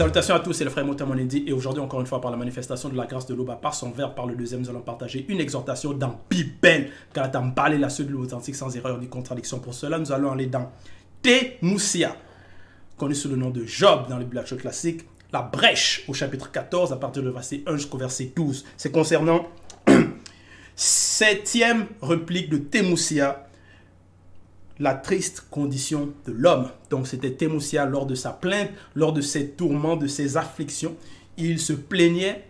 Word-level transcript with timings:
Salutations 0.00 0.34
à 0.34 0.40
tous, 0.40 0.54
c'est 0.54 0.64
le 0.64 0.70
frère 0.70 0.86
Motamonedi 0.86 1.44
et 1.46 1.52
aujourd'hui 1.52 1.82
encore 1.82 2.00
une 2.00 2.06
fois 2.06 2.22
par 2.22 2.30
la 2.30 2.38
manifestation 2.38 2.88
de 2.88 2.96
la 2.96 3.04
grâce 3.04 3.26
de 3.26 3.34
l'Oba 3.34 3.56
par 3.56 3.74
son 3.74 3.90
verbe, 3.90 4.14
par 4.14 4.24
le 4.24 4.34
deuxième, 4.34 4.62
nous 4.62 4.70
allons 4.70 4.80
partager 4.80 5.26
une 5.28 5.40
exhortation 5.40 5.92
dans 5.92 6.18
Bible, 6.30 6.88
car 7.12 7.30
parler 7.54 7.76
la 7.76 7.90
seule 7.90 8.06
de 8.06 8.12
l'authentique 8.12 8.54
sans 8.54 8.74
erreur 8.74 8.96
ni 8.96 9.08
contradiction. 9.08 9.58
Pour 9.58 9.74
cela, 9.74 9.98
nous 9.98 10.10
allons 10.10 10.32
aller 10.32 10.46
dans 10.46 10.72
Témoussia, 11.20 12.16
connu 12.96 13.14
sous 13.14 13.28
le 13.28 13.36
nom 13.36 13.50
de 13.50 13.66
Job 13.66 14.08
dans 14.08 14.16
les 14.16 14.24
Bibles 14.24 14.42
classiques, 14.42 15.02
la 15.34 15.42
brèche 15.42 16.02
au 16.08 16.14
chapitre 16.14 16.50
14 16.50 16.94
à 16.94 16.96
partir 16.96 17.22
du 17.22 17.28
verset 17.28 17.62
1 17.66 17.76
jusqu'au 17.76 17.98
verset 17.98 18.32
12. 18.34 18.64
C'est 18.78 18.92
concernant 18.92 19.48
septième 20.76 21.88
réplique 22.00 22.48
de 22.48 22.56
Témoussia 22.56 23.49
la 24.80 24.94
triste 24.94 25.46
condition 25.50 26.12
de 26.26 26.32
l'homme. 26.32 26.68
Donc 26.88 27.06
c'était 27.06 27.32
Témoussia 27.32 27.84
lors 27.84 28.06
de 28.06 28.14
sa 28.14 28.30
plainte, 28.30 28.70
lors 28.94 29.12
de 29.12 29.20
ses 29.20 29.50
tourments, 29.50 29.96
de 29.96 30.06
ses 30.06 30.36
afflictions. 30.36 30.96
Il 31.36 31.60
se 31.60 31.74
plaignait 31.74 32.46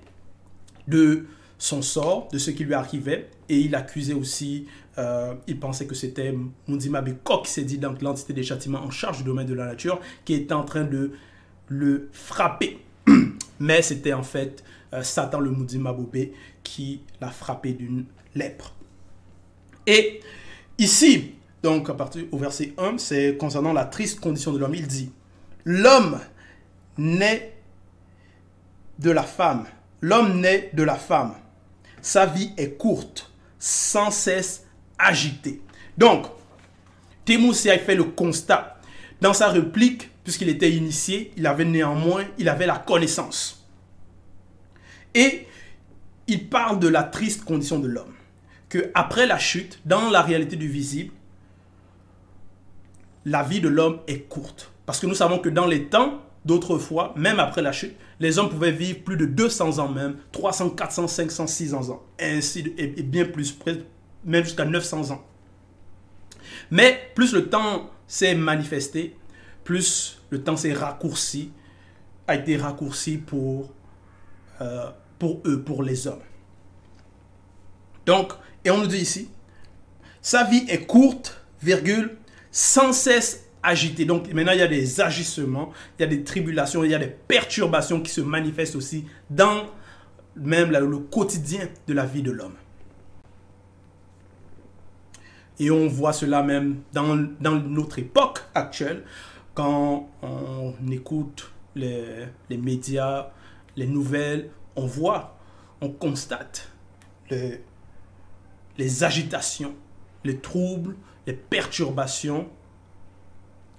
de 0.88 1.26
son 1.58 1.82
sort, 1.82 2.28
de 2.32 2.38
ce 2.38 2.50
qui 2.50 2.64
lui 2.64 2.72
arrivait, 2.72 3.28
et 3.48 3.58
il 3.58 3.74
accusait 3.74 4.14
aussi, 4.14 4.66
euh, 4.96 5.34
il 5.46 5.58
pensait 5.58 5.86
que 5.86 5.94
c'était 5.94 6.34
Mundima 6.66 7.02
Beko 7.02 7.42
qui 7.42 7.50
s'est 7.50 7.64
dit 7.64 7.78
dans 7.78 7.94
l'entité 8.00 8.32
des 8.32 8.44
châtiments 8.44 8.82
en 8.82 8.90
charge 8.90 9.18
du 9.18 9.24
domaine 9.24 9.46
de 9.46 9.54
la 9.54 9.66
nature, 9.66 10.00
qui 10.24 10.34
était 10.34 10.54
en 10.54 10.64
train 10.64 10.84
de 10.84 11.12
le 11.68 12.08
frapper. 12.12 12.78
Mais 13.60 13.82
c'était 13.82 14.14
en 14.14 14.22
fait 14.22 14.64
euh, 14.94 15.02
Satan 15.02 15.40
le 15.40 15.50
Mundima 15.50 15.94
qui 16.62 17.02
l'a 17.20 17.30
frappé 17.30 17.72
d'une 17.72 18.06
lèpre. 18.34 18.74
Et 19.86 20.20
ici, 20.78 21.34
donc, 21.62 21.90
à 21.90 21.94
partir 21.94 22.24
au 22.32 22.38
verset 22.38 22.72
1, 22.78 22.96
c'est 22.98 23.36
concernant 23.36 23.72
la 23.72 23.84
triste 23.84 24.20
condition 24.20 24.52
de 24.52 24.58
l'homme. 24.58 24.74
Il 24.74 24.86
dit 24.86 25.12
L'homme 25.64 26.18
naît 26.96 27.54
de 28.98 29.10
la 29.10 29.22
femme. 29.22 29.66
L'homme 30.00 30.40
naît 30.40 30.70
de 30.72 30.82
la 30.82 30.94
femme. 30.94 31.34
Sa 32.00 32.24
vie 32.24 32.52
est 32.56 32.78
courte, 32.78 33.30
sans 33.58 34.10
cesse 34.10 34.66
agitée. 34.98 35.60
Donc, 35.98 36.26
Témoussia 37.26 37.78
fait 37.78 37.94
le 37.94 38.04
constat. 38.04 38.80
Dans 39.20 39.34
sa 39.34 39.48
réplique, 39.48 40.10
puisqu'il 40.24 40.48
était 40.48 40.70
initié, 40.70 41.32
il 41.36 41.46
avait 41.46 41.66
néanmoins, 41.66 42.24
il 42.38 42.48
avait 42.48 42.66
la 42.66 42.78
connaissance. 42.78 43.68
Et 45.14 45.46
il 46.26 46.48
parle 46.48 46.78
de 46.78 46.88
la 46.88 47.02
triste 47.02 47.44
condition 47.44 47.78
de 47.78 47.86
l'homme. 47.86 48.14
Que 48.70 48.90
après 48.94 49.26
la 49.26 49.38
chute, 49.38 49.80
dans 49.84 50.08
la 50.08 50.22
réalité 50.22 50.56
du 50.56 50.68
visible, 50.68 51.12
la 53.24 53.42
vie 53.42 53.60
de 53.60 53.68
l'homme 53.68 54.00
est 54.06 54.20
courte. 54.28 54.72
Parce 54.86 54.98
que 54.98 55.06
nous 55.06 55.14
savons 55.14 55.38
que 55.38 55.48
dans 55.48 55.66
les 55.66 55.86
temps 55.86 56.20
d'autrefois, 56.44 57.12
même 57.16 57.38
après 57.38 57.62
la 57.62 57.72
chute, 57.72 57.94
les 58.18 58.38
hommes 58.38 58.48
pouvaient 58.50 58.72
vivre 58.72 59.00
plus 59.00 59.16
de 59.16 59.26
200 59.26 59.78
ans 59.78 59.88
même, 59.88 60.16
300, 60.32 60.70
400, 60.70 61.08
500, 61.08 61.46
600 61.46 61.90
ans, 61.90 62.02
et 62.18 62.30
ainsi 62.30 62.74
et 62.78 63.02
bien 63.02 63.26
plus, 63.26 63.58
même 64.24 64.44
jusqu'à 64.44 64.64
900 64.64 65.10
ans. 65.10 65.22
Mais 66.70 67.10
plus 67.14 67.32
le 67.32 67.48
temps 67.48 67.90
s'est 68.06 68.34
manifesté, 68.34 69.16
plus 69.64 70.20
le 70.30 70.42
temps 70.42 70.56
s'est 70.56 70.72
raccourci, 70.72 71.52
a 72.26 72.36
été 72.36 72.56
raccourci 72.56 73.18
pour, 73.18 73.72
euh, 74.60 74.90
pour 75.18 75.40
eux, 75.44 75.62
pour 75.62 75.82
les 75.82 76.06
hommes. 76.06 76.22
Donc, 78.06 78.32
et 78.64 78.70
on 78.70 78.78
nous 78.78 78.86
dit 78.86 78.98
ici, 78.98 79.28
sa 80.22 80.44
vie 80.44 80.64
est 80.68 80.86
courte, 80.86 81.44
virgule, 81.62 82.16
sans 82.50 82.92
cesse 82.92 83.46
agité. 83.62 84.04
Donc 84.04 84.32
maintenant, 84.32 84.52
il 84.52 84.58
y 84.58 84.62
a 84.62 84.68
des 84.68 85.00
agissements, 85.00 85.70
il 85.98 86.02
y 86.02 86.04
a 86.04 86.08
des 86.08 86.24
tribulations, 86.24 86.84
il 86.84 86.90
y 86.90 86.94
a 86.94 86.98
des 86.98 87.06
perturbations 87.06 88.00
qui 88.00 88.10
se 88.10 88.20
manifestent 88.20 88.76
aussi 88.76 89.04
dans 89.28 89.66
même 90.36 90.70
le 90.70 90.98
quotidien 90.98 91.68
de 91.86 91.92
la 91.92 92.06
vie 92.06 92.22
de 92.22 92.30
l'homme. 92.30 92.54
Et 95.58 95.70
on 95.70 95.88
voit 95.88 96.14
cela 96.14 96.42
même 96.42 96.80
dans, 96.92 97.16
notre 97.16 97.98
époque 97.98 98.40
actuelle, 98.54 99.04
quand 99.52 100.08
on 100.22 100.74
écoute 100.90 101.52
les, 101.74 102.26
les, 102.48 102.56
médias, 102.56 103.30
les 103.76 103.86
nouvelles, 103.86 104.48
on 104.74 104.86
voit, 104.86 105.36
on 105.82 105.90
constate 105.90 106.70
les, 107.28 107.62
les 108.78 109.04
agitations, 109.04 109.74
les 110.24 110.38
troubles, 110.38 110.96
perturbations 111.32 112.48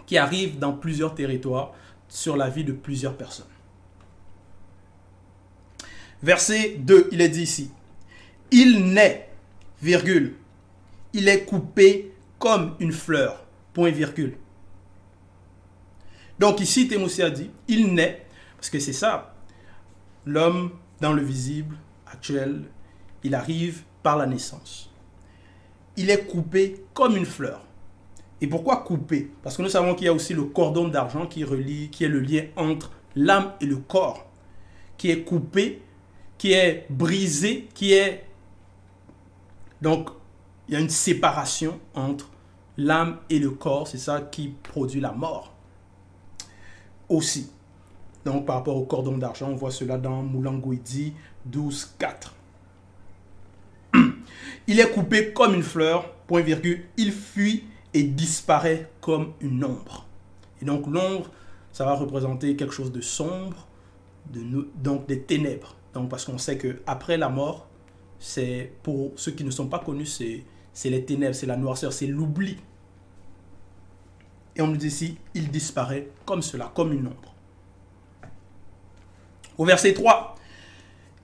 qui 0.06 0.18
arrivent 0.18 0.60
dans 0.60 0.74
plusieurs 0.74 1.16
territoires 1.16 1.74
sur 2.08 2.36
la 2.36 2.50
vie 2.50 2.64
de 2.64 2.74
plusieurs 2.74 3.16
personnes. 3.16 3.46
Verset 6.22 6.76
2, 6.80 7.10
il 7.12 7.22
est 7.22 7.30
dit 7.30 7.44
ici, 7.44 7.72
il 8.52 8.94
naît, 8.94 9.30
virgule, 9.82 10.36
il 11.14 11.28
est 11.28 11.46
coupé 11.46 12.14
comme 12.38 12.76
une 12.80 12.92
fleur, 12.92 13.44
point 13.74 13.92
virgule. 13.92 14.38
Donc 16.38 16.60
ici, 16.60 16.88
Témoussi 16.88 17.24
a 17.24 17.30
dit, 17.30 17.50
il 17.68 17.94
naît, 17.94 18.26
parce 18.56 18.70
que 18.70 18.80
c'est 18.80 18.94
ça, 18.94 19.34
l'homme 20.26 20.72
dans 21.00 21.14
le 21.14 21.24
visible 21.24 21.78
actuel, 22.06 22.66
il 23.24 23.34
arrive 23.34 23.84
par 24.04 24.18
la 24.18 24.26
naissance 24.26 24.91
il 25.97 26.09
est 26.09 26.25
coupé 26.25 26.84
comme 26.94 27.16
une 27.16 27.25
fleur. 27.25 27.66
Et 28.41 28.47
pourquoi 28.47 28.78
coupé 28.78 29.31
Parce 29.44 29.56
que 29.56 29.62
nous 29.62 29.69
savons 29.69 29.94
qu'il 29.94 30.06
y 30.06 30.09
a 30.09 30.13
aussi 30.13 30.34
le 30.34 30.44
cordon 30.46 30.88
d'argent 30.88 31.28
qui 31.28 31.44
relie, 31.44 31.90
qui 31.90 32.03
est 32.03 32.09
le 32.09 32.19
lien 32.19 32.46
entre 32.56 32.91
l'âme 33.16 33.53
et 33.62 33.66
le 33.66 33.78
corps, 33.78 34.25
qui 34.97 35.12
est 35.12 35.24
coupé, 35.24 35.81
qui 36.38 36.53
est 36.53 36.88
brisé, 36.90 37.69
qui 37.75 37.94
est... 37.94 38.25
Donc, 39.81 40.09
il 40.68 40.74
y 40.74 40.78
a 40.78 40.79
une 40.79 40.90
séparation 40.90 41.79
entre 41.94 42.31
l'âme 42.78 43.18
et 43.29 43.38
le 43.38 43.52
corps, 43.52 43.88
c'est 43.88 43.97
ça 43.97 44.22
qui 44.22 44.47
produit 44.47 45.02
la 45.02 45.12
mort. 45.12 45.53
Aussi. 47.09 47.52
Donc, 48.25 48.46
par 48.46 48.58
rapport 48.58 48.78
au 48.78 48.85
cordon 48.85 49.18
d'argent, 49.18 49.50
on 49.50 49.56
voit 49.56 49.72
cela 49.72 49.97
dans 49.97 50.23
Moulangouidi 50.23 51.13
12, 51.46 51.96
4. 52.00 52.35
Il 54.68 54.80
est 54.80 54.92
coupé 54.92 55.34
comme 55.34 55.54
une 55.54 55.64
fleur, 55.64 56.14
point 56.28 56.42
virgule, 56.42 56.86
il 56.98 57.12
fuit 57.12 57.66
et 57.94 58.04
disparaît 58.04 58.90
comme 59.02 59.34
une 59.42 59.64
ombre. 59.64 60.08
Et 60.62 60.66
donc 60.66 60.88
l'ombre, 60.88 61.30
ça 61.72 61.86
va 61.86 61.94
représenter 61.94 62.56
quelque 62.56 62.74
chose 62.74 62.92
de 62.92 63.02
sombre, 63.02 63.68
de, 64.32 64.70
donc 64.76 65.08
des 65.08 65.22
ténèbres. 65.22 65.76
Donc 65.94 66.10
parce 66.10 66.26
qu'on 66.26 66.38
sait 66.38 66.58
que 66.58 66.82
après 66.88 67.18
la 67.18 67.30
mort, 67.30 67.68
c'est 68.20 68.72
pour 68.84 69.14
ceux 69.16 69.32
qui 69.32 69.44
ne 69.44 69.52
sont 69.52 69.68
pas 69.68 69.80
connus, 69.80 70.22
c'est 70.74 70.90
les 70.90 71.04
ténèbres, 71.04 71.36
c'est 71.36 71.48
la 71.48 71.58
noirceur, 71.58 71.92
c'est 71.92 72.08
l'oubli. 72.08 72.58
Et 74.56 74.62
on 74.62 74.68
nous 74.68 74.78
dit 74.78 74.88
ici, 74.88 75.18
il 75.34 75.50
disparaît 75.50 76.10
comme 76.26 76.42
cela, 76.42 76.72
comme 76.76 76.94
une 76.94 77.08
ombre. 77.08 77.34
Au 79.58 79.66
verset 79.66 79.94
3, 79.94 80.36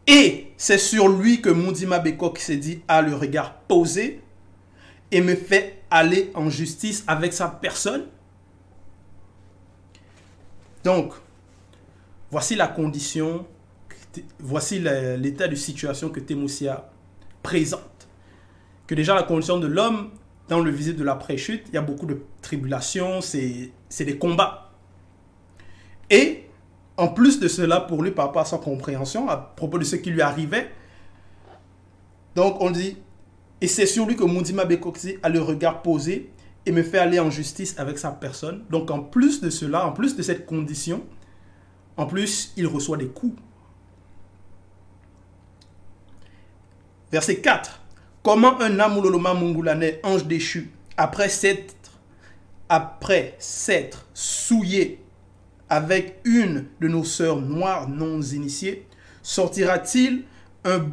et 0.07 0.47
c'est 0.57 0.77
sur 0.77 1.09
lui 1.09 1.41
que 1.41 1.49
Mundima 1.49 1.99
Bekok 1.99 2.39
s'est 2.39 2.57
dit 2.57 2.81
a 2.87 3.01
le 3.01 3.13
regard 3.13 3.59
posé 3.59 4.21
et 5.11 5.21
me 5.21 5.35
fait 5.35 5.83
aller 5.91 6.31
en 6.33 6.49
justice 6.49 7.03
avec 7.07 7.33
sa 7.33 7.47
personne. 7.49 8.05
Donc, 10.83 11.13
voici 12.31 12.55
la 12.55 12.67
condition, 12.67 13.45
voici 14.39 14.79
l'état 14.79 15.47
de 15.47 15.55
situation 15.55 16.09
que 16.09 16.19
Temoussia 16.19 16.89
présente. 17.43 18.07
Que 18.87 18.95
déjà 18.95 19.13
la 19.13 19.23
condition 19.23 19.59
de 19.59 19.67
l'homme 19.67 20.11
dans 20.47 20.61
le 20.61 20.71
visite 20.71 20.95
de 20.95 21.03
l'après-chute, 21.03 21.63
il 21.67 21.73
y 21.73 21.77
a 21.77 21.81
beaucoup 21.81 22.05
de 22.05 22.21
tribulations, 22.41 23.19
c'est 23.19 23.71
des 23.99 24.17
combats. 24.17 24.71
Et 26.09 26.46
en 26.97 27.07
plus 27.07 27.39
de 27.39 27.47
cela, 27.47 27.79
pour 27.81 28.03
lui, 28.03 28.11
par 28.11 28.27
rapport 28.27 28.45
sa 28.45 28.57
compréhension, 28.57 29.29
à 29.29 29.37
propos 29.37 29.77
de 29.77 29.83
ce 29.83 29.95
qui 29.95 30.09
lui 30.09 30.21
arrivait, 30.21 30.71
donc 32.35 32.61
on 32.61 32.69
dit, 32.71 32.97
et 33.61 33.67
c'est 33.67 33.85
sur 33.85 34.05
lui 34.05 34.15
que 34.15 34.23
Mundima 34.23 34.65
Bekoksi 34.65 35.17
a 35.23 35.29
le 35.29 35.41
regard 35.41 35.81
posé 35.81 36.31
et 36.65 36.71
me 36.71 36.83
fait 36.83 36.99
aller 36.99 37.19
en 37.19 37.31
justice 37.31 37.73
avec 37.79 37.97
sa 37.97 38.11
personne. 38.11 38.63
Donc 38.69 38.91
en 38.91 38.99
plus 38.99 39.41
de 39.41 39.49
cela, 39.49 39.87
en 39.87 39.91
plus 39.91 40.15
de 40.15 40.21
cette 40.21 40.45
condition, 40.45 41.03
en 41.95 42.05
plus, 42.05 42.53
il 42.57 42.67
reçoit 42.67 42.97
des 42.97 43.07
coups. 43.07 43.41
Verset 47.11 47.37
4. 47.37 47.81
Comment 48.21 48.59
un 48.61 48.79
Amuloloma 48.79 49.33
Mungulane, 49.33 49.93
ange 50.03 50.25
déchu, 50.25 50.71
après 50.95 51.29
s'être 53.39 54.07
souillé 54.13 55.03
avec 55.69 56.19
une 56.23 56.65
de 56.79 56.87
nos 56.87 57.03
sœurs 57.03 57.41
noires 57.41 57.89
non 57.89 58.21
initiées, 58.21 58.87
sortira-t-il 59.21 60.23
un 60.65 60.87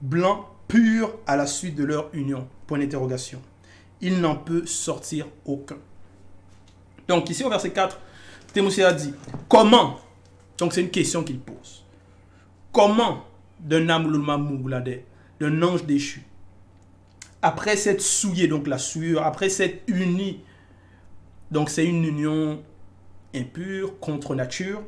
blanc 0.00 0.48
pur 0.68 1.14
à 1.26 1.36
la 1.36 1.46
suite 1.46 1.74
de 1.74 1.84
leur 1.84 2.08
union? 2.14 2.48
Point 2.66 2.78
d'interrogation. 2.78 3.42
Il 4.00 4.20
n'en 4.20 4.36
peut 4.36 4.66
sortir 4.66 5.26
aucun. 5.44 5.78
Donc 7.08 7.28
ici 7.30 7.44
au 7.44 7.50
verset 7.50 7.70
4, 7.70 8.00
Timothée 8.52 8.84
a 8.84 8.92
dit, 8.92 9.14
comment? 9.48 9.98
Donc 10.58 10.72
c'est 10.72 10.80
une 10.80 10.90
question 10.90 11.22
qu'il 11.22 11.38
pose. 11.38 11.84
Comment 12.72 13.24
d'un 13.60 13.88
âme 13.88 14.10
d'un 15.40 15.62
ange 15.62 15.84
déchu, 15.84 16.24
après 17.42 17.76
s'être 17.76 18.00
souillé, 18.00 18.46
donc 18.46 18.66
la 18.66 18.78
souillure, 18.78 19.22
après 19.22 19.48
s'être 19.48 19.82
uni, 19.88 20.40
donc 21.50 21.68
c'est 21.68 21.84
une 21.84 22.04
union 22.04 22.62
impure 23.34 23.98
contre 24.00 24.34
nature, 24.34 24.82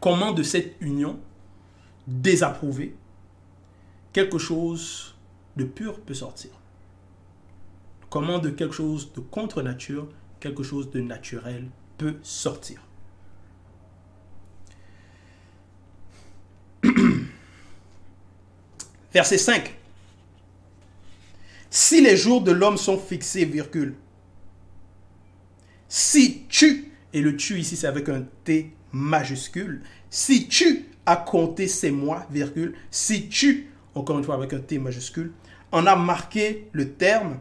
comment 0.00 0.32
de 0.32 0.42
cette 0.42 0.76
union 0.80 1.18
désapprouvée, 2.06 2.94
quelque 4.12 4.38
chose 4.38 5.14
de 5.56 5.64
pur 5.64 6.00
peut 6.00 6.14
sortir? 6.14 6.50
Comment 8.10 8.38
de 8.38 8.50
quelque 8.50 8.74
chose 8.74 9.12
de 9.12 9.20
contre 9.20 9.62
nature, 9.62 10.08
quelque 10.40 10.62
chose 10.62 10.90
de 10.90 11.00
naturel 11.00 11.66
peut 11.98 12.16
sortir? 12.22 12.80
Verset 19.12 19.38
5. 19.38 19.74
Si 21.70 22.00
les 22.00 22.16
jours 22.16 22.42
de 22.42 22.52
l'homme 22.52 22.76
sont 22.76 22.98
fixés, 22.98 23.44
virgule. 23.44 23.96
Si 25.96 26.42
tu, 26.48 26.90
et 27.12 27.20
le 27.20 27.36
tu 27.36 27.60
ici 27.60 27.76
c'est 27.76 27.86
avec 27.86 28.08
un 28.08 28.26
T 28.42 28.72
majuscule, 28.90 29.80
si 30.10 30.48
tu 30.48 30.86
as 31.06 31.14
compté 31.14 31.68
ces 31.68 31.92
mois, 31.92 32.26
virgule, 32.32 32.74
si 32.90 33.28
tu, 33.28 33.68
encore 33.94 34.18
une 34.18 34.24
fois 34.24 34.34
avec 34.34 34.52
un 34.52 34.58
T 34.58 34.80
majuscule, 34.80 35.30
en 35.70 35.86
as 35.86 35.94
marqué 35.94 36.68
le 36.72 36.94
terme 36.94 37.38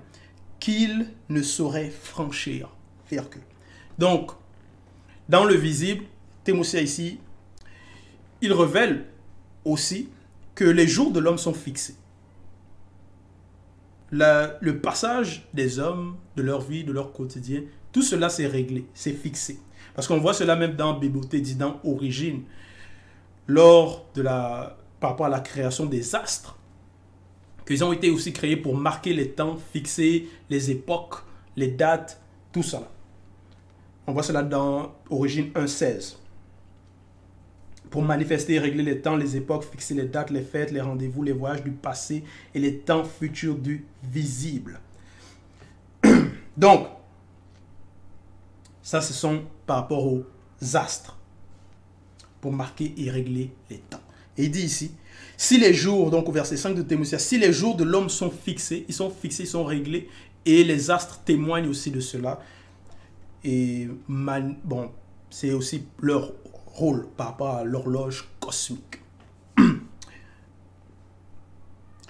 qu'il 0.59 1.07
ne 1.29 1.41
saurait 1.41 1.89
franchir, 1.89 2.69
virgule. 3.09 3.41
Donc, 3.97 4.33
dans 5.27 5.45
le 5.45 5.56
visible, 5.56 6.03
Témoussia 6.44 6.79
ici, 6.79 7.17
il 8.41 8.53
révèle 8.53 9.06
aussi 9.65 10.09
que 10.53 10.65
les 10.65 10.88
jours 10.88 11.09
de 11.09 11.19
l'homme 11.19 11.39
sont 11.39 11.56
fixés. 11.56 11.95
le 14.11 14.73
passage 14.73 15.49
des 15.56 15.79
hommes, 15.79 16.17
de 16.35 16.44
leur 16.44 16.61
vie, 16.61 16.83
de 16.83 16.91
leur 16.91 17.13
quotidien, 17.13 17.63
tout 17.94 18.01
cela 18.01 18.28
c'est 18.28 18.48
réglé, 18.48 18.86
c'est 18.94 19.13
fixé. 19.13 19.60
Parce 19.95 20.07
qu'on 20.07 20.18
voit 20.18 20.34
cela 20.34 20.57
même 20.57 20.75
dans 20.75 21.00
Bébauté 21.00 21.40
dit 21.40 21.56
dans 21.56 21.80
Origine, 21.86 22.44
lors 23.48 24.06
de 24.16 24.22
la, 24.22 24.78
par 25.00 25.12
rapport 25.12 25.28
à 25.28 25.30
la 25.30 25.40
création 25.40 25.86
des 25.86 26.16
astres, 26.16 26.57
qu'ils 27.66 27.84
ont 27.84 27.94
été 27.94 28.10
aussi 28.10 28.34
créés 28.34 28.57
pour 28.57 28.75
marquer 28.75 29.13
les 29.13 29.30
temps, 29.30 29.57
fixer 29.72 30.28
les 30.50 30.72
époques, 30.72 31.16
les 31.56 31.69
dates, 31.69 32.19
tout 32.51 32.63
cela. 32.63 32.90
On 34.06 34.12
voit 34.12 34.24
cela 34.24 34.44
dans 34.44 34.94
Origine 35.10 35.51
1.16 35.54 36.18
pour 37.90 38.01
manifester 38.01 38.56
et 38.56 38.60
régler 38.60 38.81
les 38.81 39.01
temps, 39.01 39.16
les 39.16 39.38
époques, 39.38 39.66
fixer 39.66 39.94
les 39.94 40.06
dates, 40.06 40.31
les 40.31 40.42
fêtes, 40.42 40.72
les 40.72 40.81
rendez-vous, 40.81 41.22
les 41.22 41.31
voyages 41.31 41.63
du 41.63 41.69
passé 41.69 42.24
et 42.56 42.60
les 42.60 42.80
temps 42.80 43.04
futurs 43.04 43.56
du 43.56 43.86
visible. 44.04 44.80
Donc, 46.57 46.88
ça, 48.83 49.01
ce 49.01 49.13
sont 49.13 49.44
par 49.65 49.77
rapport 49.77 50.06
aux 50.06 50.24
astres 50.74 51.18
pour 52.41 52.51
marquer 52.51 52.94
et 52.97 53.09
régler 53.09 53.51
les 53.69 53.77
temps. 53.77 54.01
Et 54.38 54.44
il 54.45 54.51
dit 54.51 54.63
ici, 54.63 54.91
si 55.38 55.57
les 55.57 55.74
jours, 55.74 56.12
donc 56.12 56.27
au 56.27 56.31
verset 56.33 56.57
5 56.57 56.75
de 56.75 56.81
Timothée, 56.81 57.18
si 57.18 57.39
les 57.39 57.53
jours 57.53 57.75
de 57.75 57.85
l'homme 57.85 58.09
sont 58.09 58.30
fixés, 58.30 58.85
ils 58.89 58.94
sont 58.94 59.09
fixés, 59.09 59.44
ils 59.44 59.47
sont 59.47 59.63
réglés, 59.63 60.09
et 60.45 60.65
les 60.65 60.91
astres 60.91 61.21
témoignent 61.24 61.69
aussi 61.69 61.91
de 61.91 62.01
cela. 62.01 62.39
Et 63.45 63.88
bon, 64.07 64.91
c'est 65.30 65.53
aussi 65.53 65.85
leur 66.00 66.33
rôle 66.65 67.07
par 67.15 67.27
rapport 67.27 67.56
à 67.56 67.63
l'horloge 67.63 68.30
cosmique. 68.41 69.00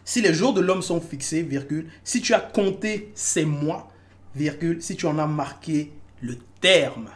si 0.04 0.22
les 0.22 0.34
jours 0.34 0.54
de 0.54 0.62
l'homme 0.62 0.82
sont 0.82 1.02
fixés, 1.02 1.44
virgule, 1.44 1.90
si 2.04 2.22
tu 2.22 2.34
as 2.34 2.40
compté 2.40 3.12
ces 3.14 3.46
mois, 3.46 3.92
virgule, 4.36 4.82
si 4.82 4.96
tu 4.96 5.06
en 5.06 5.20
as 5.20 5.28
marqué 5.28 5.92
le 6.24 6.38
terme 6.62 7.10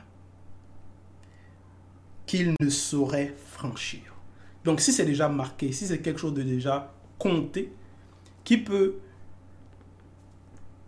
qu'il 2.25 2.53
ne 2.59 2.69
saurait 2.69 3.33
franchir. 3.47 4.01
Donc 4.65 4.81
si 4.81 4.91
c'est 4.91 5.05
déjà 5.05 5.29
marqué, 5.29 5.71
si 5.71 5.87
c'est 5.87 6.01
quelque 6.01 6.19
chose 6.19 6.33
de 6.33 6.43
déjà 6.43 6.93
compté, 7.17 7.71
qui 8.43 8.57
peut, 8.57 8.99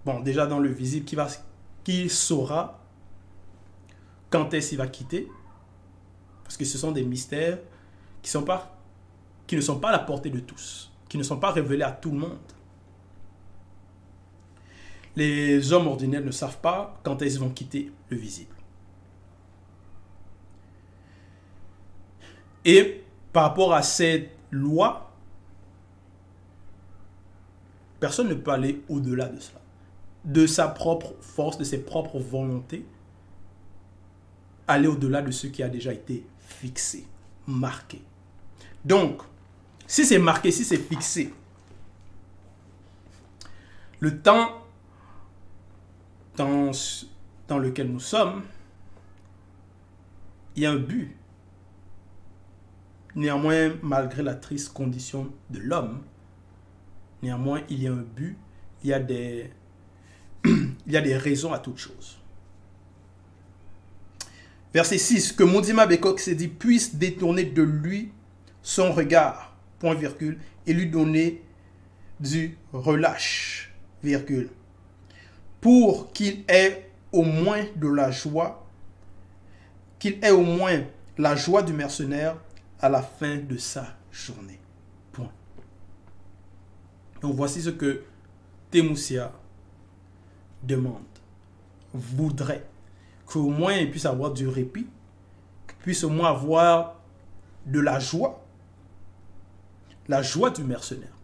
bon 0.05 0.19
déjà 0.19 0.45
dans 0.45 0.59
le 0.59 0.69
visible, 0.69 1.05
qui, 1.05 1.15
va, 1.15 1.27
qui 1.83 2.09
saura 2.09 2.83
quand 4.29 4.53
est-ce 4.53 4.69
qu'il 4.69 4.77
va 4.77 4.87
quitter, 4.87 5.29
parce 6.43 6.57
que 6.57 6.65
ce 6.65 6.77
sont 6.77 6.91
des 6.91 7.03
mystères 7.03 7.59
qui, 8.21 8.29
qui 9.47 9.55
ne 9.55 9.61
sont 9.61 9.79
pas 9.79 9.89
à 9.89 9.91
la 9.93 9.99
portée 9.99 10.29
de 10.29 10.41
tous, 10.41 10.91
qui 11.07 11.17
ne 11.17 11.23
sont 11.23 11.39
pas 11.39 11.51
révélés 11.51 11.83
à 11.83 11.91
tout 11.91 12.11
le 12.11 12.17
monde. 12.17 12.37
Les 15.19 15.73
hommes 15.73 15.87
ordinaires 15.87 16.23
ne 16.23 16.31
savent 16.31 16.61
pas 16.61 16.97
quand 17.03 17.21
ils 17.21 17.37
vont 17.37 17.49
quitter 17.49 17.91
le 18.07 18.15
visible. 18.15 18.55
Et 22.63 23.03
par 23.33 23.43
rapport 23.43 23.73
à 23.73 23.81
cette 23.81 24.31
loi, 24.49 25.11
personne 27.99 28.29
ne 28.29 28.33
peut 28.33 28.51
aller 28.51 28.81
au-delà 28.87 29.27
de 29.27 29.41
cela. 29.41 29.59
De 30.23 30.47
sa 30.47 30.69
propre 30.69 31.13
force, 31.19 31.57
de 31.57 31.65
ses 31.65 31.79
propres 31.79 32.19
volontés, 32.19 32.85
aller 34.69 34.87
au-delà 34.87 35.21
de 35.21 35.31
ce 35.31 35.47
qui 35.47 35.61
a 35.63 35.67
déjà 35.67 35.91
été 35.91 36.25
fixé, 36.39 37.05
marqué. 37.45 38.01
Donc, 38.85 39.21
si 39.85 40.05
c'est 40.05 40.17
marqué, 40.17 40.51
si 40.51 40.63
c'est 40.63 40.77
fixé, 40.77 41.33
le 43.99 44.21
temps 44.21 44.68
dans, 46.39 47.59
lequel 47.59 47.91
nous 47.91 47.99
sommes, 47.99 48.43
il 50.55 50.63
y 50.63 50.65
a 50.65 50.71
un 50.71 50.77
but. 50.77 51.15
Néanmoins, 53.15 53.73
malgré 53.81 54.23
la 54.23 54.35
triste 54.35 54.71
condition 54.71 55.31
de 55.49 55.59
l'homme, 55.59 56.01
néanmoins, 57.21 57.61
il 57.69 57.83
y 57.83 57.87
a 57.87 57.91
un 57.91 58.05
but, 58.15 58.37
il 58.83 58.89
y 58.89 58.93
a 58.93 58.99
des, 58.99 59.49
il 60.45 60.75
y 60.87 60.95
a 60.95 61.01
des 61.01 61.17
raisons 61.17 61.51
à 61.51 61.59
toute 61.59 61.77
chose. 61.77 62.17
Verset 64.73 64.99
6, 64.99 65.33
que 65.33 65.43
Mondima 65.43 65.87
Bekok 65.87 66.19
s'est 66.19 66.35
dit 66.35 66.47
puisse 66.47 66.95
détourner 66.95 67.43
de 67.43 67.63
lui 67.63 68.11
son 68.61 68.93
regard, 68.93 69.57
point 69.79 69.95
virgule, 69.95 70.39
et 70.67 70.73
lui 70.73 70.87
donner 70.87 71.43
du 72.19 72.57
relâche, 72.71 73.73
virgule, 74.03 74.49
pour 75.61 76.11
qu'il 76.11 76.43
ait 76.47 76.91
au 77.11 77.23
moins 77.23 77.65
de 77.75 77.87
la 77.87 78.11
joie, 78.11 78.65
qu'il 79.97 80.23
ait 80.23 80.31
au 80.31 80.43
moins 80.43 80.83
la 81.17 81.35
joie 81.35 81.61
du 81.61 81.73
mercenaire 81.73 82.37
à 82.79 82.89
la 82.89 83.01
fin 83.01 83.37
de 83.37 83.57
sa 83.57 83.85
journée. 84.11 84.59
Point. 85.11 85.31
Donc 87.21 87.35
voici 87.35 87.61
ce 87.61 87.69
que 87.69 88.03
Temoussia 88.71 89.31
demande, 90.63 91.03
voudrait 91.93 92.65
qu'au 93.25 93.49
moins 93.49 93.73
il 93.73 93.89
puisse 93.89 94.05
avoir 94.05 94.31
du 94.31 94.47
répit, 94.47 94.87
qu'il 95.67 95.77
puisse 95.79 96.03
au 96.03 96.09
moins 96.09 96.29
avoir 96.29 96.95
de 97.65 97.79
la 97.79 97.99
joie, 97.99 98.45
la 100.07 100.21
joie 100.21 100.49
du 100.51 100.63
mercenaire. 100.63 101.18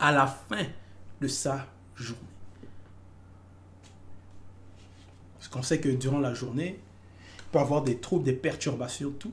À 0.00 0.12
la 0.12 0.26
fin 0.26 0.64
de 1.20 1.26
sa 1.28 1.66
journée. 1.94 2.22
Parce 5.34 5.48
qu'on 5.48 5.62
sait 5.62 5.80
que 5.80 5.88
durant 5.88 6.20
la 6.20 6.34
journée, 6.34 6.80
il 7.38 7.44
peut 7.50 7.58
avoir 7.58 7.82
des 7.82 7.98
troubles, 7.98 8.24
des 8.24 8.32
perturbations, 8.32 9.10
tout. 9.10 9.32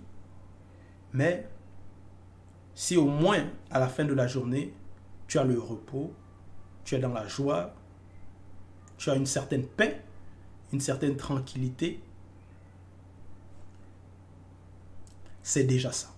Mais 1.13 1.48
si 2.74 2.98
au 2.98 3.05
moins 3.05 3.45
à 3.72 3.79
la 3.79 3.88
fin 3.88 4.05
de 4.05 4.13
la 4.13 4.27
journée, 4.27 4.74
tu 5.27 5.39
as 5.39 5.43
le 5.43 5.60
repos, 5.60 6.13
tu 6.84 6.95
es 6.95 7.00
dans 7.00 7.13
la 7.13 7.27
joie, 7.27 7.74
tu 8.98 9.10
as 9.10 9.15
une 9.15 9.25
certaine 9.25 9.65
paix, 9.65 10.01
une 10.72 10.79
certaine 10.79 11.15
tranquillité, 11.15 12.01
c'est 15.43 15.63
déjà 15.63 15.91
ça. 15.91 16.14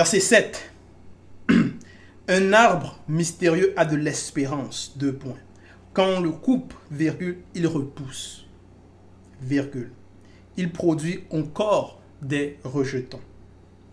Verset 0.00 0.20
7. 0.20 0.72
Un 2.28 2.52
arbre 2.54 2.98
mystérieux 3.06 3.74
a 3.76 3.84
de 3.84 3.96
l'espérance. 3.96 4.94
Deux 4.96 5.12
points. 5.12 5.36
Quand 5.92 6.06
on 6.06 6.20
le 6.22 6.30
coupe, 6.30 6.72
virgule, 6.90 7.40
il 7.54 7.66
repousse. 7.66 8.46
Virgule. 9.42 9.92
Il 10.56 10.72
produit 10.72 11.24
encore 11.30 12.00
des 12.22 12.58
rejetons. 12.64 13.20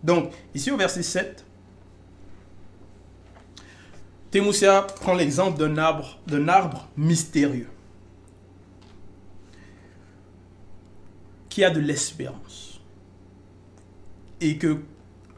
Donc, 0.02 0.32
ici 0.54 0.70
au 0.70 0.78
verset 0.78 1.02
7, 1.02 1.44
Temoussia 4.30 4.86
prend 5.02 5.12
l'exemple 5.12 5.58
d'un 5.58 5.76
arbre, 5.76 6.18
d'un 6.26 6.48
arbre 6.48 6.88
mystérieux 6.96 7.68
qui 11.50 11.62
a 11.64 11.68
de 11.68 11.80
l'espérance. 11.80 12.80
Et 14.40 14.56
que 14.56 14.78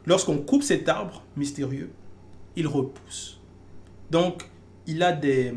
lorsqu'on 0.05 0.37
coupe 0.37 0.63
cet 0.63 0.89
arbre 0.89 1.23
mystérieux, 1.35 1.91
il 2.55 2.67
repousse. 2.67 3.39
Donc, 4.09 4.49
il 4.87 5.03
a 5.03 5.13
des, 5.13 5.53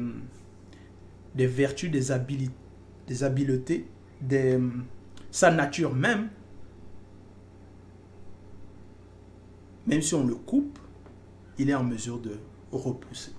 des 1.34 1.46
vertus, 1.46 1.90
des, 1.90 2.12
habiletés, 2.12 3.86
des, 4.20 4.58
sa 5.30 5.50
nature 5.50 5.94
même. 5.94 6.28
Même 9.86 10.02
si 10.02 10.14
on 10.14 10.26
le 10.26 10.34
coupe, 10.34 10.78
il 11.58 11.70
est 11.70 11.74
en 11.74 11.84
mesure 11.84 12.18
de 12.18 12.38
repousser. 12.72 13.32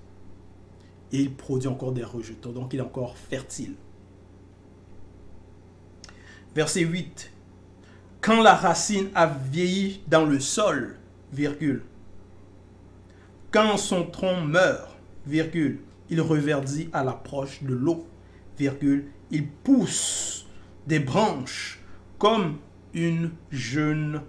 Et 1.12 1.20
il 1.20 1.34
produit 1.34 1.68
encore 1.68 1.92
des 1.92 2.04
rejetons, 2.04 2.52
donc 2.52 2.72
il 2.74 2.78
est 2.78 2.82
encore 2.82 3.16
fertile. 3.16 3.74
Verset 6.54 6.80
8. 6.80 7.32
Quand 8.26 8.42
la 8.42 8.56
racine 8.56 9.08
a 9.14 9.28
vieilli 9.28 10.02
dans 10.08 10.24
le 10.24 10.40
sol, 10.40 10.96
virgule, 11.32 11.84
quand 13.52 13.76
son 13.76 14.04
tronc 14.04 14.40
meurt, 14.40 14.96
virgule, 15.28 15.78
il 16.10 16.20
reverdit 16.20 16.88
à 16.92 17.04
l'approche 17.04 17.62
de 17.62 17.72
l'eau, 17.72 18.04
virgule, 18.58 19.06
il 19.30 19.46
pousse 19.46 20.44
des 20.88 20.98
branches 20.98 21.78
comme 22.18 22.58
une 22.94 23.30
jeune 23.52 24.20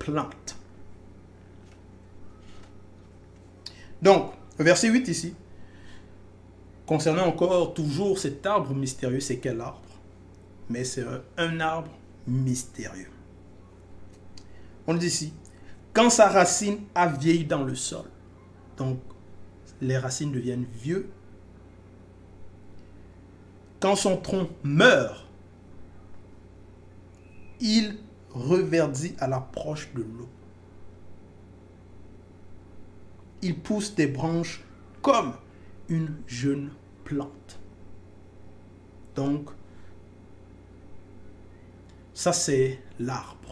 plante. 0.00 0.56
Donc, 4.02 4.32
verset 4.58 4.88
8 4.88 5.06
ici, 5.06 5.36
concernant 6.86 7.28
encore 7.28 7.72
toujours 7.72 8.18
cet 8.18 8.44
arbre 8.46 8.74
mystérieux, 8.74 9.20
c'est 9.20 9.38
quel 9.38 9.60
arbre? 9.60 9.78
Mais 10.68 10.82
c'est 10.82 11.04
un 11.36 11.60
arbre 11.60 11.92
mystérieux. 12.26 13.13
On 14.86 14.94
dit 14.94 15.06
ici, 15.06 15.32
quand 15.92 16.10
sa 16.10 16.28
racine 16.28 16.80
a 16.94 17.06
vieilli 17.06 17.44
dans 17.44 17.62
le 17.62 17.74
sol, 17.74 18.06
donc 18.76 18.98
les 19.80 19.96
racines 19.96 20.32
deviennent 20.32 20.66
vieux, 20.72 21.10
quand 23.80 23.96
son 23.96 24.16
tronc 24.16 24.48
meurt, 24.62 25.26
il 27.60 27.98
reverdit 28.30 29.14
à 29.18 29.28
l'approche 29.28 29.92
de 29.94 30.02
l'eau. 30.02 30.28
Il 33.42 33.58
pousse 33.58 33.94
des 33.94 34.06
branches 34.06 34.64
comme 35.02 35.34
une 35.88 36.14
jeune 36.26 36.70
plante. 37.04 37.60
Donc, 39.14 39.50
ça 42.14 42.32
c'est 42.32 42.82
l'arbre. 42.98 43.43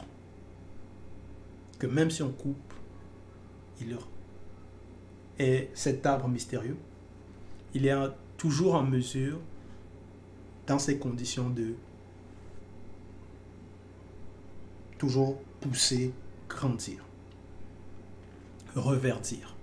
Que 1.82 1.88
même 1.88 2.12
si 2.12 2.22
on 2.22 2.30
coupe, 2.30 2.74
il 3.80 3.98
et 5.40 5.68
cet 5.74 6.06
arbre 6.06 6.28
mystérieux, 6.28 6.76
il 7.74 7.88
est 7.88 7.94
toujours 8.36 8.76
en 8.76 8.84
mesure, 8.84 9.40
dans 10.68 10.78
ces 10.78 11.00
conditions, 11.00 11.50
de 11.50 11.74
toujours 14.96 15.42
pousser, 15.60 16.12
grandir, 16.48 17.04
reverdir. 18.76 19.56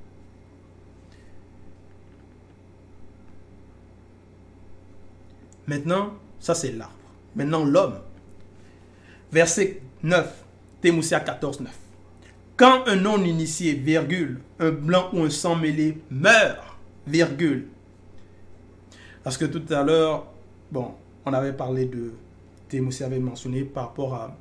Maintenant, 5.67 6.15
ça 6.41 6.53
c'est 6.53 6.73
l'arbre. 6.73 6.95
Maintenant, 7.33 7.63
l'homme. 7.63 8.01
Verset 9.31 9.81
9, 10.03 10.43
Témoussia 10.81 11.21
14, 11.21 11.61
9. 11.61 11.88
Quand 12.59 12.89
un 12.89 12.97
non-initié, 12.97 13.71
virgule, 13.71 14.41
un 14.59 14.71
blanc 14.71 15.11
ou 15.13 15.21
un 15.21 15.29
sang 15.29 15.55
mêlé 15.55 15.97
meurt, 16.11 16.59
virgule. 17.07 17.69
Parce 19.23 19.37
que 19.37 19.45
tout 19.45 19.63
à 19.73 19.81
l'heure, 19.81 20.27
bon, 20.69 20.91
on 21.25 21.31
avait 21.31 21.53
parlé 21.53 21.85
de, 21.85 22.11
Témoussia 22.67 23.05
avait 23.05 23.19
mentionné 23.19 23.63
par 23.63 23.85
rapport 23.85 24.13
à 24.13 24.37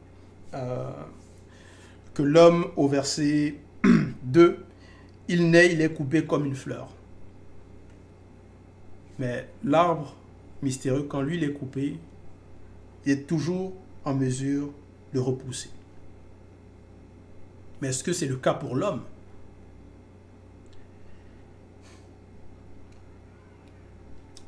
que 2.12 2.22
l'homme 2.25 2.66
au 2.75 2.88
verset 2.88 3.54
2, 4.25 4.64
il 5.28 5.48
naît, 5.50 5.72
il 5.72 5.80
est 5.80 5.94
coupé 5.94 6.25
comme 6.25 6.44
une 6.44 6.56
fleur. 6.56 6.88
Mais 9.20 9.48
l'arbre 9.62 10.16
mystérieux, 10.60 11.04
quand 11.04 11.22
lui 11.22 11.37
il 11.37 11.44
est 11.44 11.52
coupé, 11.52 11.96
il 13.06 13.12
est 13.12 13.28
toujours 13.28 13.75
en 14.04 14.14
mesure 14.14 14.70
de 15.14 15.20
repousser. 15.20 15.70
Mais 17.80 17.88
est-ce 17.88 18.02
que 18.04 18.12
c'est 18.12 18.26
le 18.26 18.37
cas 18.37 18.54
pour 18.54 18.75
l'homme? 18.75 19.02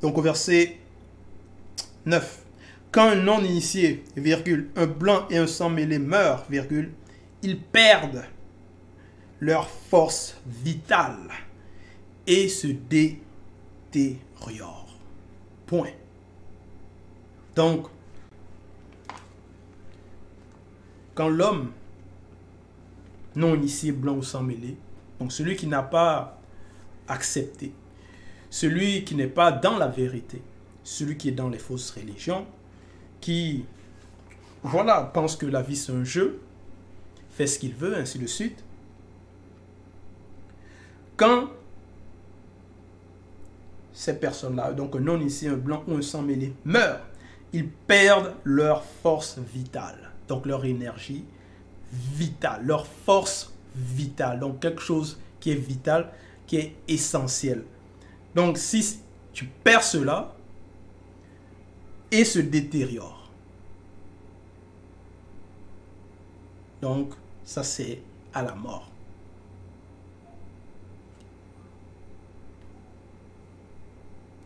Donc 0.00 0.16
au 0.16 0.22
verset 0.22 0.78
9, 2.06 2.44
quand 2.90 3.08
un 3.08 3.16
non-initié, 3.16 4.04
virgule, 4.16 4.70
un 4.74 4.86
blanc 4.86 5.26
et 5.30 5.36
un 5.36 5.46
sang 5.46 5.70
mêlé 5.70 5.98
meurent, 5.98 6.46
virgule, 6.48 6.90
ils 7.42 7.60
perdent 7.60 8.24
leur 9.40 9.68
force 9.68 10.36
vitale 10.46 11.30
et 12.26 12.48
se 12.48 12.66
détériorent. 13.92 14.96
Point. 15.66 15.92
Donc, 17.54 17.86
quand 21.14 21.28
l'homme 21.28 21.72
non 23.36 23.54
initié, 23.54 23.92
blanc 23.92 24.16
ou 24.16 24.22
sans 24.22 24.42
mêlé. 24.42 24.76
Donc 25.18 25.32
celui 25.32 25.56
qui 25.56 25.66
n'a 25.66 25.82
pas 25.82 26.40
accepté, 27.08 27.72
celui 28.48 29.04
qui 29.04 29.14
n'est 29.14 29.26
pas 29.26 29.52
dans 29.52 29.76
la 29.76 29.88
vérité, 29.88 30.42
celui 30.82 31.16
qui 31.16 31.28
est 31.28 31.32
dans 31.32 31.48
les 31.48 31.58
fausses 31.58 31.90
religions, 31.90 32.46
qui, 33.20 33.64
voilà, 34.62 35.02
pense 35.02 35.36
que 35.36 35.46
la 35.46 35.62
vie 35.62 35.76
c'est 35.76 35.92
un 35.92 36.04
jeu, 36.04 36.40
fait 37.30 37.46
ce 37.46 37.58
qu'il 37.58 37.74
veut, 37.74 37.96
ainsi 37.96 38.18
de 38.18 38.26
suite. 38.26 38.64
Quand 41.16 41.50
ces 43.92 44.18
personnes-là, 44.18 44.72
donc 44.72 44.96
un 44.96 45.00
non 45.00 45.20
initié, 45.20 45.48
un 45.48 45.56
blanc 45.56 45.84
ou 45.86 45.94
un 45.94 46.02
sang 46.02 46.22
mêlé, 46.22 46.54
meurent, 46.64 47.06
ils 47.52 47.68
perdent 47.68 48.34
leur 48.44 48.84
force 48.84 49.38
vitale, 49.38 50.10
donc 50.26 50.46
leur 50.46 50.64
énergie, 50.64 51.24
vital, 51.92 52.64
leur 52.64 52.86
force 52.86 53.52
vitale. 53.74 54.40
Donc 54.40 54.60
quelque 54.60 54.82
chose 54.82 55.18
qui 55.38 55.50
est 55.50 55.56
vital, 55.56 56.12
qui 56.46 56.56
est 56.56 56.74
essentiel. 56.88 57.64
Donc 58.34 58.58
si 58.58 59.00
tu 59.32 59.46
perds 59.46 59.82
cela 59.82 60.34
et 62.10 62.24
se 62.24 62.38
détériore. 62.38 63.30
Donc 66.80 67.12
ça 67.44 67.62
c'est 67.62 68.00
à 68.32 68.42
la 68.42 68.54
mort. 68.54 68.90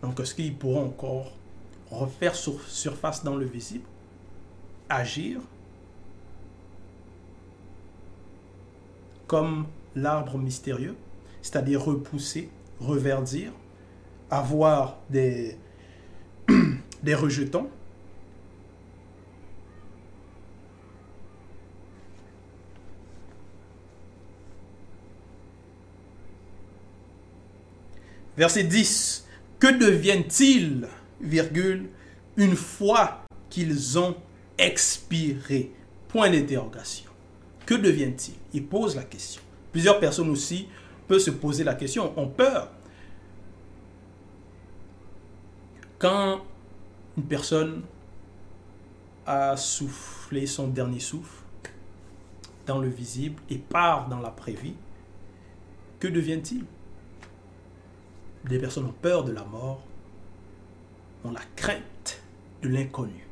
Donc 0.03 0.21
est-ce 0.21 0.35
qu'ils 0.35 0.55
pourront 0.55 0.87
encore 0.87 1.33
refaire 1.91 2.35
surface 2.35 3.25
dans 3.25 3.37
le 3.37 3.47
visible 3.47 3.87
Agir? 4.89 5.41
Comme 9.27 9.67
l'arbre 9.95 10.39
mystérieux, 10.39 10.97
c'est-à-dire 11.43 11.83
repousser, 11.83 12.51
reverdir, 12.81 13.53
avoir 14.31 14.99
des, 15.11 15.57
des 17.03 17.15
rejetons. 17.15 17.69
Verset 28.37 28.65
10. 28.65 29.27
Que 29.61 29.69
deviennent-ils, 29.79 30.89
virgule, 31.21 31.89
une 32.37 32.57
fois 32.57 33.25
qu'ils 33.49 33.99
ont 33.99 34.17
expiré? 34.59 35.71
Point 36.09 36.31
d'interrogation. 36.31 37.14
Que 37.67 37.75
deviennent-ils 37.75 38.35
Il 38.53 38.67
pose 38.67 38.97
la 38.97 39.05
question. 39.05 39.43
Plusieurs 39.73 39.99
personnes 39.99 40.31
aussi 40.31 40.69
peuvent 41.09 41.19
se 41.19 41.31
poser 41.31 41.65
la 41.65 41.75
question, 41.75 42.13
ont 42.19 42.29
peur. 42.29 42.71
Quand 45.99 46.43
une 47.17 47.25
personne 47.25 47.83
a 49.27 49.57
soufflé 49.57 50.47
son 50.47 50.69
dernier 50.69 51.01
souffle 51.01 51.43
dans 52.67 52.79
le 52.79 52.89
visible 52.89 53.41
et 53.51 53.59
part 53.59 54.09
dans 54.09 54.21
la 54.21 54.35
vie 54.47 54.75
que 56.01 56.09
deviennent-ils 56.09 56.65
des 58.45 58.59
personnes 58.59 58.87
ont 58.87 58.95
peur 59.01 59.25
de 59.25 59.33
la 59.33 59.45
mort, 59.45 59.81
ont 61.25 61.33
la 61.33 61.41
crainte 61.57 62.23
de 62.63 62.69
l'inconnu. 62.69 63.27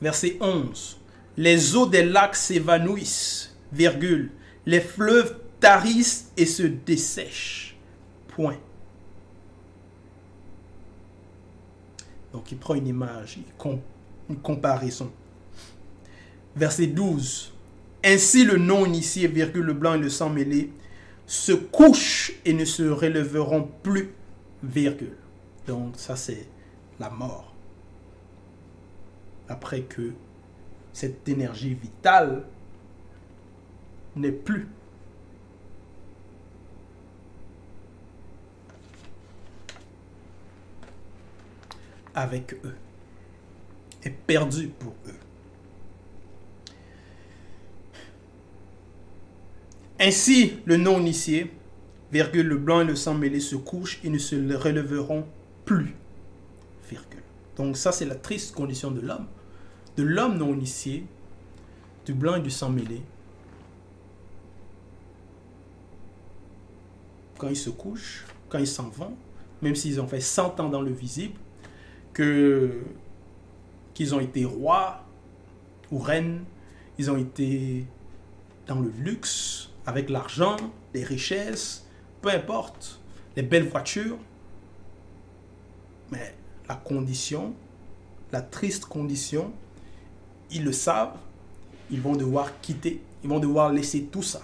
Verset 0.00 0.36
11. 0.40 0.98
Les 1.36 1.76
eaux 1.76 1.86
des 1.86 2.04
lacs 2.04 2.36
s'évanouissent, 2.36 3.56
virgule. 3.72 4.30
Les 4.66 4.80
fleuves 4.80 5.36
tarissent 5.58 6.30
et 6.36 6.46
se 6.46 6.62
dessèchent. 6.62 7.76
Point. 8.28 8.58
Donc 12.32 12.50
il 12.52 12.58
prend 12.58 12.74
une 12.74 12.86
image, 12.86 13.38
une 14.28 14.36
comparaison. 14.36 15.10
Verset 16.56 16.88
12. 16.88 17.52
Ainsi 18.04 18.44
le 18.44 18.56
non-initié, 18.56 19.28
virgule, 19.28 19.66
le 19.66 19.74
blanc 19.74 19.94
et 19.94 19.98
le 19.98 20.08
sang 20.08 20.30
mêlé, 20.30 20.72
se 21.26 21.52
couchent 21.52 22.32
et 22.44 22.52
ne 22.52 22.64
se 22.64 22.82
relèveront 22.82 23.68
plus, 23.82 24.10
virgule. 24.62 25.16
Donc 25.66 25.94
ça 25.96 26.16
c'est 26.16 26.48
la 26.98 27.10
mort. 27.10 27.49
Après 29.50 29.82
que 29.82 30.12
cette 30.92 31.28
énergie 31.28 31.74
vitale 31.74 32.44
n'est 34.16 34.32
plus. 34.32 34.66
avec 42.12 42.54
eux, 42.64 42.74
est 44.02 44.10
perdue 44.10 44.66
pour 44.66 44.92
eux. 45.06 45.14
Ainsi, 50.00 50.54
le 50.64 50.76
non-initié, 50.76 51.52
virgule, 52.10 52.48
le 52.48 52.56
blanc 52.56 52.80
et 52.80 52.84
le 52.84 52.96
sang 52.96 53.14
mêlé 53.14 53.38
se 53.38 53.54
couchent 53.54 54.00
et 54.02 54.10
ne 54.10 54.18
se 54.18 54.34
relèveront 54.34 55.24
plus. 55.64 55.94
Donc 57.56 57.76
ça, 57.76 57.92
c'est 57.92 58.06
la 58.06 58.14
triste 58.14 58.54
condition 58.54 58.90
de 58.90 59.00
l'homme. 59.00 59.26
De 60.00 60.06
l'homme 60.06 60.38
non-initié, 60.38 61.04
du 62.06 62.14
blanc 62.14 62.36
et 62.36 62.40
du 62.40 62.48
sang 62.48 62.70
mêlé. 62.70 63.02
Quand 67.36 67.48
ils 67.48 67.56
se 67.56 67.68
couchent, 67.68 68.24
quand 68.48 68.56
ils 68.56 68.66
s'en 68.66 68.88
vont, 68.88 69.14
même 69.60 69.74
s'ils 69.74 70.00
ont 70.00 70.06
fait 70.06 70.22
100 70.22 70.58
ans 70.58 70.70
dans 70.70 70.80
le 70.80 70.90
visible, 70.90 71.38
que 72.14 72.82
qu'ils 73.92 74.14
ont 74.14 74.20
été 74.20 74.46
rois 74.46 75.04
ou 75.92 75.98
reines, 75.98 76.44
ils 76.96 77.10
ont 77.10 77.18
été 77.18 77.84
dans 78.66 78.80
le 78.80 78.88
luxe, 78.88 79.68
avec 79.84 80.08
l'argent, 80.08 80.56
les 80.94 81.04
richesses, 81.04 81.86
peu 82.22 82.30
importe, 82.30 83.02
les 83.36 83.42
belles 83.42 83.68
voitures. 83.68 84.16
Mais 86.10 86.34
la 86.70 86.76
condition, 86.76 87.52
la 88.32 88.40
triste 88.40 88.86
condition, 88.86 89.52
ils 90.50 90.64
le 90.64 90.72
savent, 90.72 91.16
ils 91.90 92.00
vont 92.00 92.16
devoir 92.16 92.60
quitter, 92.60 93.00
ils 93.22 93.28
vont 93.28 93.38
devoir 93.40 93.72
laisser 93.72 94.04
tout 94.04 94.22
ça. 94.22 94.42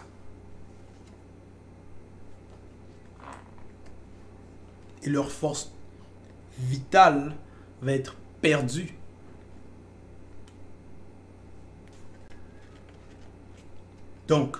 Et 5.02 5.08
leur 5.08 5.30
force 5.30 5.70
vitale 6.58 7.34
va 7.80 7.92
être 7.92 8.16
perdue. 8.40 8.94
Donc, 14.26 14.56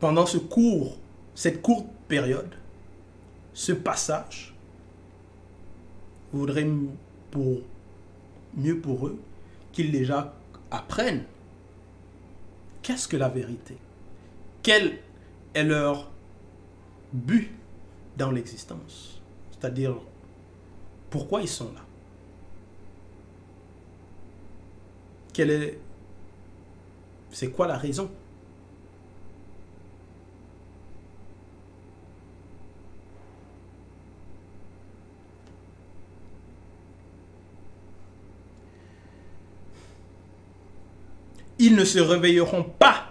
pendant 0.00 0.26
ce 0.26 0.38
court, 0.38 0.96
cette 1.36 1.62
courte 1.62 1.86
période, 2.08 2.52
ce 3.54 3.72
passage, 3.72 4.54
voudrait 6.32 6.66
mieux 8.56 8.80
pour 8.80 9.06
eux 9.06 9.18
qu'ils 9.72 9.92
déjà 9.92 10.34
apprennent 10.70 11.24
qu'est-ce 12.82 13.08
que 13.08 13.16
la 13.16 13.28
vérité, 13.28 13.76
quel 14.62 14.98
est 15.54 15.64
leur 15.64 16.10
but 17.12 17.50
dans 18.16 18.32
l'existence, 18.32 19.20
c'est-à-dire 19.52 19.96
pourquoi 21.10 21.40
ils 21.40 21.48
sont 21.48 21.72
là? 21.72 21.80
Quelle 25.32 25.50
est 25.50 25.78
c'est 27.30 27.50
quoi 27.50 27.66
la 27.66 27.76
raison? 27.76 28.10
Ils 41.64 41.74
ne 41.74 41.84
se 41.86 41.98
réveilleront 41.98 42.62
pas 42.62 43.06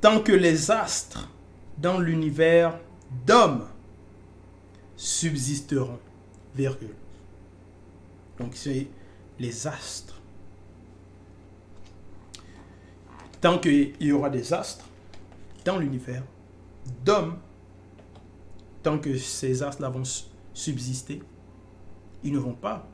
tant 0.00 0.20
que 0.20 0.30
les 0.30 0.70
astres 0.70 1.28
dans 1.76 1.98
l'univers 1.98 2.78
d'hommes 3.26 3.66
subsisteront. 4.96 5.98
Virgule. 6.54 6.94
Donc 8.38 8.52
c'est 8.54 8.86
les 9.40 9.66
astres. 9.66 10.20
Tant 13.40 13.58
qu'il 13.58 13.94
y 14.00 14.12
aura 14.12 14.30
des 14.30 14.52
astres 14.52 14.84
dans 15.64 15.78
l'univers 15.78 16.22
d'hommes, 17.04 17.38
tant 18.84 18.98
que 19.00 19.16
ces 19.18 19.62
astres-là 19.64 19.88
vont 19.88 20.04
subsister, 20.54 21.20
ils 22.22 22.32
ne 22.32 22.38
vont 22.38 22.54
pas 22.54 22.88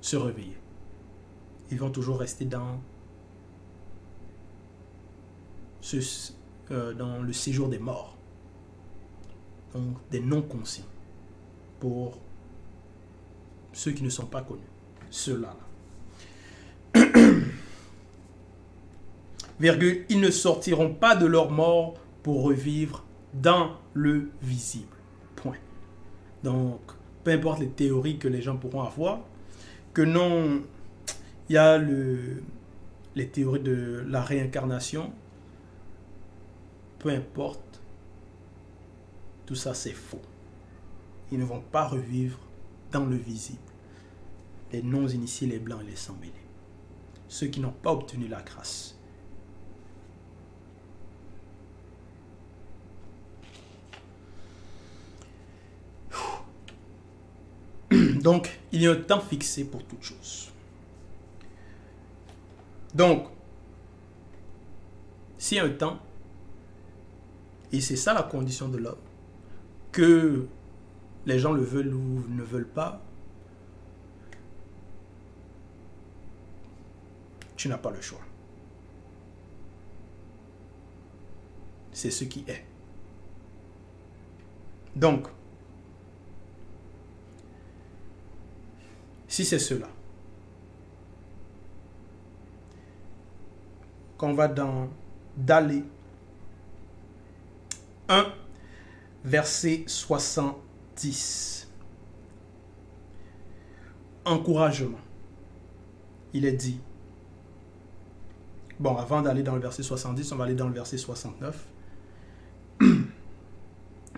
se 0.00 0.16
réveiller 0.16 0.56
ils 1.70 1.78
vont 1.78 1.90
toujours 1.90 2.18
rester 2.18 2.44
dans, 2.44 2.80
ce, 5.80 6.32
euh, 6.70 6.92
dans 6.94 7.22
le 7.22 7.32
séjour 7.32 7.68
des 7.68 7.78
morts. 7.78 8.16
Donc 9.74 9.96
des 10.10 10.20
non-conscients. 10.20 10.84
Pour 11.80 12.18
ceux 13.72 13.92
qui 13.92 14.02
ne 14.02 14.08
sont 14.08 14.26
pas 14.26 14.42
connus. 14.42 14.62
Ceux-là. 15.10 15.56
Virgule, 19.60 20.04
ils 20.08 20.20
ne 20.20 20.30
sortiront 20.30 20.94
pas 20.94 21.14
de 21.16 21.26
leur 21.26 21.50
mort 21.50 21.94
pour 22.22 22.42
revivre 22.42 23.04
dans 23.34 23.76
le 23.92 24.30
visible. 24.42 24.96
Point. 25.36 25.58
Donc, 26.42 26.80
peu 27.24 27.32
importe 27.32 27.60
les 27.60 27.68
théories 27.68 28.18
que 28.18 28.28
les 28.28 28.40
gens 28.42 28.56
pourront 28.56 28.82
avoir, 28.82 29.20
que 29.92 30.02
non, 30.02 30.62
il 31.48 31.54
y 31.54 31.58
a 31.58 31.78
le, 31.78 32.42
les 33.14 33.28
théories 33.28 33.60
de 33.60 34.04
la 34.08 34.22
réincarnation. 34.22 35.12
Peu 36.98 37.10
importe, 37.10 37.80
tout 39.46 39.54
ça 39.54 39.74
c'est 39.74 39.92
faux. 39.92 40.22
Ils 41.30 41.38
ne 41.38 41.44
vont 41.44 41.60
pas 41.60 41.86
revivre 41.86 42.38
dans 42.90 43.04
le 43.04 43.16
visible. 43.16 43.58
Les 44.72 44.82
non-initiés, 44.82 45.46
les 45.46 45.58
blancs 45.58 45.82
et 45.82 45.90
les 45.90 45.96
sans-mêlés. 45.96 46.32
Ceux 47.28 47.46
qui 47.46 47.60
n'ont 47.60 47.72
pas 47.72 47.92
obtenu 47.92 48.26
la 48.28 48.42
grâce. 48.42 48.98
Donc, 57.90 58.58
il 58.72 58.82
y 58.82 58.86
a 58.86 58.92
un 58.92 58.96
temps 58.96 59.20
fixé 59.20 59.64
pour 59.64 59.84
toute 59.84 60.02
chose. 60.02 60.50
Donc, 62.96 63.28
si 65.36 65.58
un 65.58 65.68
temps, 65.68 65.98
et 67.70 67.82
c'est 67.82 67.94
ça 67.94 68.14
la 68.14 68.22
condition 68.22 68.70
de 68.70 68.78
l'homme, 68.78 68.96
que 69.92 70.46
les 71.26 71.38
gens 71.38 71.52
le 71.52 71.60
veulent 71.60 71.92
ou 71.92 72.24
ne 72.26 72.42
veulent 72.42 72.66
pas, 72.66 73.02
tu 77.56 77.68
n'as 77.68 77.76
pas 77.76 77.90
le 77.90 78.00
choix. 78.00 78.20
C'est 81.92 82.10
ce 82.10 82.24
qui 82.24 82.46
est. 82.48 82.64
Donc, 84.94 85.28
si 89.28 89.44
c'est 89.44 89.58
cela, 89.58 89.88
qu'on 94.18 94.34
va 94.34 94.48
dans 94.48 94.88
D'aller 95.36 95.84
1, 98.08 98.26
verset 99.24 99.84
70. 99.86 101.56
encouragement. 104.26 104.98
Il 106.34 106.44
est 106.44 106.52
dit, 106.52 106.80
bon, 108.78 108.96
avant 108.96 109.22
d'aller 109.22 109.42
dans 109.42 109.54
le 109.54 109.60
verset 109.60 109.82
70, 109.82 110.32
on 110.32 110.36
va 110.36 110.44
aller 110.44 110.54
dans 110.54 110.68
le 110.68 110.74
verset 110.74 110.98
69. 110.98 111.64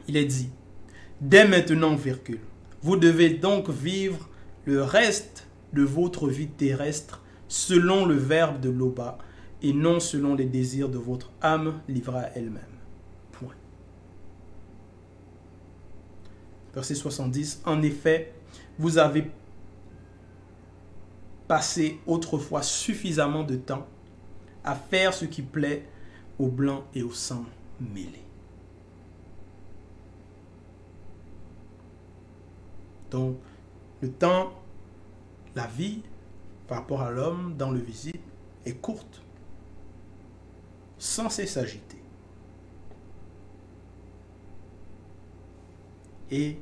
Il 0.09 0.17
est 0.17 0.25
dit, 0.25 0.51
dès 1.21 1.47
maintenant, 1.47 1.95
virgule, 1.95 2.41
vous 2.83 2.97
devez 2.97 3.31
donc 3.31 3.69
vivre 3.69 4.29
le 4.65 4.83
reste 4.83 5.47
de 5.73 5.83
votre 5.83 6.29
vie 6.29 6.49
terrestre 6.49 7.23
selon 7.47 8.07
le 8.07 8.15
verbe 8.15 8.61
de 8.61 8.71
l'Oba 8.71 9.19
et 9.62 9.73
non 9.73 10.01
selon 10.01 10.35
les 10.35 10.44
désirs 10.44 10.88
de 10.88 10.99
votre 10.99 11.31
âme 11.42 11.81
livrée 11.88 12.18
à 12.18 12.37
elle-même. 12.37 12.62
Point. 13.33 13.55
Verset 16.75 16.94
70. 16.94 17.62
En 17.64 17.83
effet, 17.83 18.33
vous 18.79 18.99
avez 18.99 19.31
passé 21.49 21.99
autrefois 22.07 22.62
suffisamment 22.62 23.42
de 23.42 23.57
temps 23.57 23.87
à 24.64 24.75
faire 24.75 25.14
ce 25.14 25.25
qui 25.25 25.42
plaît 25.42 25.88
aux 26.38 26.49
blancs 26.49 26.85
et 26.94 27.03
aux 27.03 27.12
sang 27.12 27.44
mêlés. 27.81 28.25
Donc, 33.11 33.38
le 34.03 34.11
temps, 34.11 34.53
la 35.57 35.66
vie 35.66 36.03
par 36.68 36.79
rapport 36.79 37.01
à 37.01 37.11
l'homme 37.11 37.55
dans 37.57 37.71
le 37.71 37.81
visible 37.81 38.18
est 38.66 38.75
courte, 38.75 39.23
sans 40.99 41.29
s'agiter. 41.29 41.97
Et 46.31 46.59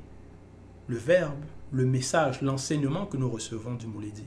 le 0.87 0.96
verbe, 0.96 1.44
le 1.72 1.85
message, 1.85 2.42
l'enseignement 2.42 3.07
que 3.07 3.16
nous 3.16 3.31
recevons 3.31 3.75
du 3.75 3.87
Mouledi 3.87 4.25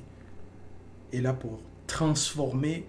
est 1.13 1.21
là 1.21 1.33
pour 1.33 1.59
transformer 1.87 2.85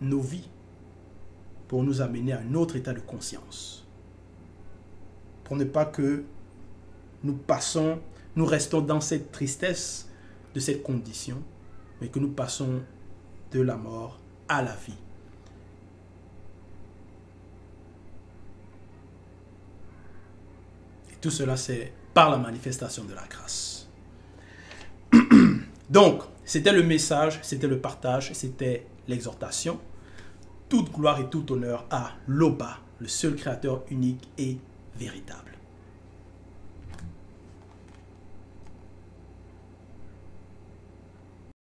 nos 0.00 0.20
vies, 0.20 0.48
pour 1.68 1.82
nous 1.82 2.00
amener 2.00 2.32
à 2.32 2.40
un 2.40 2.54
autre 2.54 2.76
état 2.76 2.92
de 2.92 3.00
conscience. 3.00 3.86
Pour 5.44 5.56
ne 5.56 5.64
pas 5.64 5.84
que 5.84 6.24
nous 7.24 7.34
passons, 7.34 7.98
nous 8.36 8.46
restons 8.46 8.80
dans 8.80 9.00
cette 9.00 9.32
tristesse 9.32 10.08
de 10.54 10.60
cette 10.60 10.82
condition, 10.82 11.42
mais 12.00 12.08
que 12.08 12.18
nous 12.18 12.30
passons 12.30 12.80
de 13.52 13.60
la 13.60 13.76
mort 13.76 14.18
à 14.48 14.62
la 14.62 14.74
vie. 14.74 14.94
Et 21.12 21.16
tout 21.20 21.30
cela, 21.30 21.56
c'est 21.56 21.92
par 22.14 22.30
la 22.30 22.38
manifestation 22.38 23.04
de 23.04 23.14
la 23.14 23.26
grâce. 23.26 23.88
Donc, 25.90 26.22
c'était 26.44 26.72
le 26.72 26.82
message, 26.82 27.38
c'était 27.42 27.68
le 27.68 27.80
partage, 27.80 28.32
c'était 28.32 28.86
l'exhortation. 29.08 29.78
Toute 30.68 30.92
gloire 30.92 31.20
et 31.20 31.28
tout 31.28 31.50
honneur 31.52 31.84
à 31.90 32.12
l'Oba, 32.26 32.78
le 33.00 33.08
seul 33.08 33.34
créateur 33.34 33.82
unique 33.90 34.28
et 34.38 34.58
véritable. 34.96 35.49